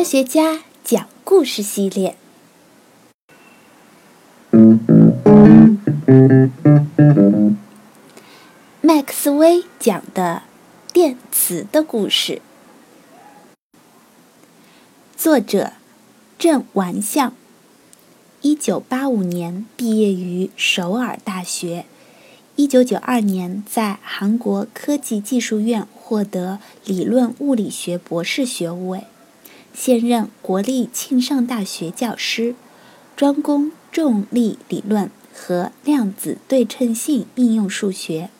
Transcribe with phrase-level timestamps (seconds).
[0.00, 2.16] 科学家讲故事系列，
[8.80, 10.44] 麦克斯韦讲的
[10.90, 12.40] 电磁的故事，
[15.18, 15.74] 作者
[16.38, 17.34] 郑完相，
[18.40, 21.84] 一九八五年毕业于首尔大学，
[22.56, 29.04] 一九九二年在韩国科技技术院获得理论物理学博士学位。
[29.72, 32.54] 现任国立庆尚大学教师，
[33.16, 38.30] 专攻重力理论和量子对称性应用数学。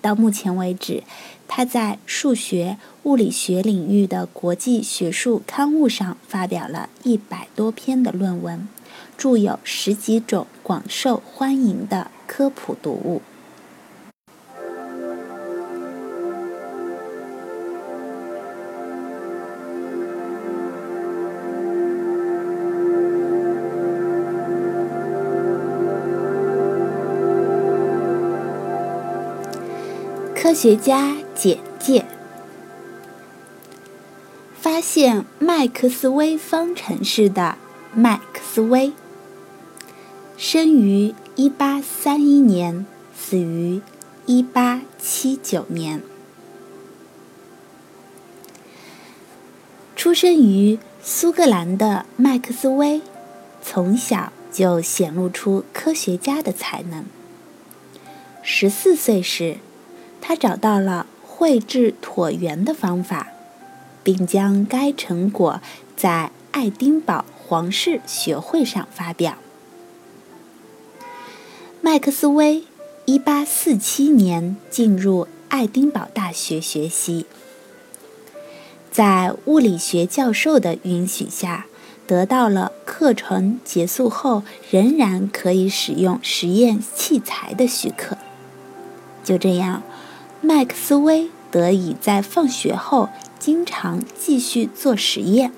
[0.00, 1.04] 到目前为止，
[1.46, 8.66] 他在数学、物理学领域的国际学术刊物上发表了一百多篇的论文，
[9.16, 13.22] 著有十几种广受欢迎的科普读物。
[30.52, 32.04] 科学家简介：
[34.54, 37.56] 发现麦克斯韦方程式的
[37.94, 38.92] 麦克斯韦，
[40.36, 42.86] 生于1831年，
[43.18, 43.80] 死于
[44.26, 46.02] 1879年。
[49.96, 53.00] 出生于苏格兰的麦克斯韦，
[53.62, 57.06] 从小就显露出科学家的才能。
[58.42, 59.56] 十四岁时，
[60.22, 63.32] 他找到了绘制椭圆的方法，
[64.02, 65.60] 并将该成果
[65.96, 69.34] 在爱丁堡皇室学会上发表。
[71.80, 72.62] 麦克斯韦
[73.06, 77.26] 1847年进入爱丁堡大学学习，
[78.92, 81.66] 在物理学教授的允许下，
[82.06, 88.16] 得到了课程结束后仍然可以使用实验器材的许可。
[89.24, 89.82] 就这样。
[90.44, 93.08] 麦克斯韦得以在放学后
[93.38, 95.52] 经常继续做实验。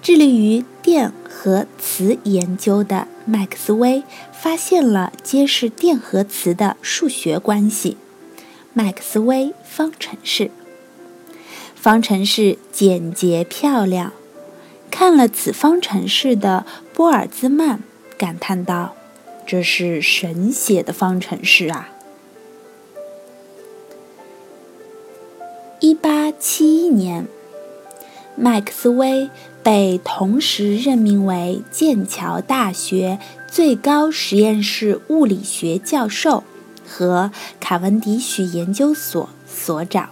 [0.00, 4.02] 致力于电和磁研究的麦克斯韦
[4.32, 7.98] 发现了揭示电和磁的数学关系——
[8.72, 10.50] 麦克斯韦方程式。
[11.74, 14.12] 方程式简洁漂亮，
[14.90, 16.64] 看了此方程式的
[16.94, 17.82] 波尔兹曼
[18.16, 18.96] 感叹道
[19.46, 21.90] ：“这是神写的方程式啊！”
[25.80, 27.28] 一八七一年，
[28.34, 29.30] 麦克斯韦
[29.62, 36.42] 被同时任命为剑桥大学最高实验室物理学教授
[36.84, 37.30] 和
[37.60, 40.10] 卡文迪许研究所所长。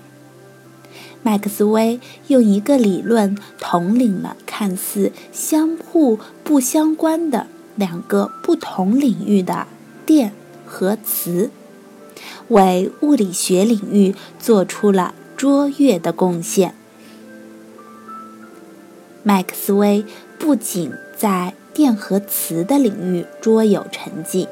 [1.24, 1.98] 麦克斯韦
[2.28, 9.66] 用一个理论统领了看似相互不相关的两个不同领域的
[10.06, 10.32] 电
[10.64, 11.50] 和磁，
[12.46, 15.12] 为物理学领域做出了。
[15.36, 16.74] 卓越的贡献。
[19.22, 20.04] 麦克斯韦
[20.38, 24.48] 不仅在电和磁的领域卓有成绩，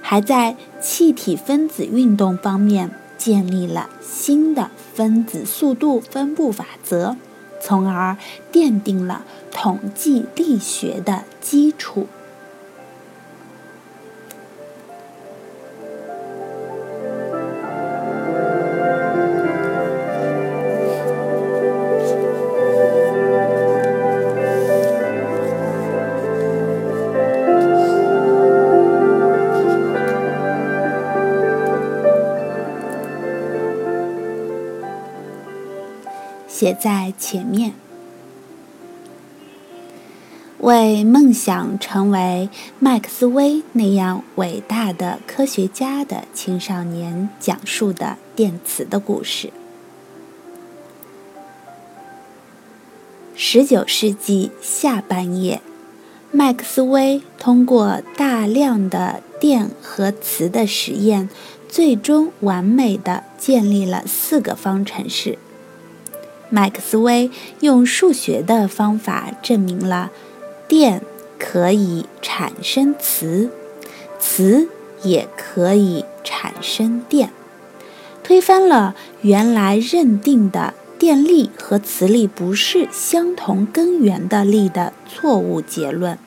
[0.00, 7.16] 还在气体分子运动方面建立了新的分子速度分布法则，
[7.60, 8.16] 从而
[8.52, 12.06] 奠定了统计力学的基础。
[36.60, 37.72] 写在前面，
[40.58, 49.50] 为梦想成为麦克斯韦那样伟大的科学家的青少年讲述的电磁的故事。
[53.34, 55.62] 十九世纪下半叶，
[56.30, 61.30] 麦克斯韦通过大量的电和磁的实验，
[61.70, 65.38] 最终完美的建立了四个方程式。
[66.50, 67.30] 麦克斯韦
[67.60, 70.10] 用数学的方法证明了
[70.68, 71.02] 电
[71.38, 73.50] 可以产生磁，
[74.18, 74.68] 磁
[75.02, 77.30] 也可以产生电，
[78.22, 86.18] 推翻了原来认定的电力和磁力不是相同根源的力的错误结论。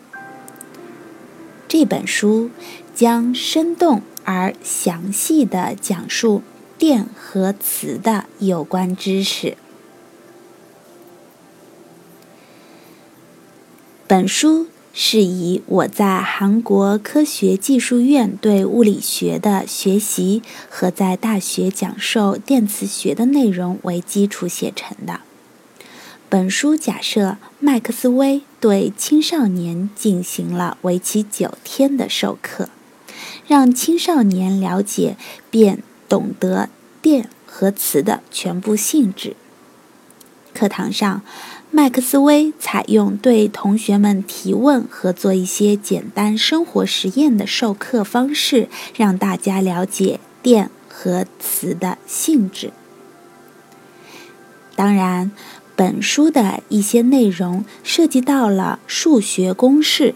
[1.67, 2.49] 这本书
[2.95, 6.41] 将生动而详细地讲述
[6.77, 9.57] 电和磁的有关知识。
[14.05, 25.21] 本书是以我在韩国科学技术院对物理学的学习和在大学讲授电磁学的内容为基础写成的。
[26.27, 32.67] 本书假设麦克斯韦对青少年进行了为期九天的授课，
[33.47, 35.15] 让青少年了解
[35.49, 36.67] 并懂得
[37.01, 39.37] 电和磁的全部性质。
[40.53, 41.21] 课堂上，
[41.71, 52.71] 麦克斯韦采用对同学们提问和做一些简单生活实验的授课方式，让大家了解电和磁的性质。
[54.75, 55.31] 当然。
[55.75, 60.13] 本书的一些内容涉及到了数学公式，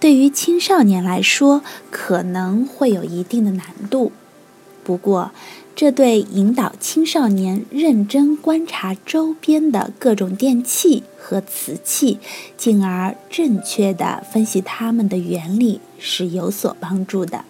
[0.00, 4.10] 对于青少年来说可能会有一定的难度。
[4.82, 5.30] 不过，
[5.82, 12.20] 这对引导青少年认真观察周边的各种电器和瓷器，
[12.56, 17.44] 进而正确的分析它们的原理是有所帮助的。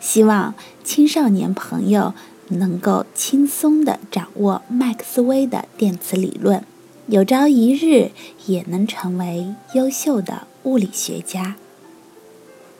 [0.00, 0.54] 希望
[0.84, 2.12] 青少年朋友。
[2.48, 6.62] 能够轻松地掌握麦克斯韦的电磁理论，
[7.06, 8.10] 有朝一日
[8.44, 11.56] 也能成为优秀的物理学家。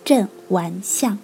[0.05, 1.19] 郑完相。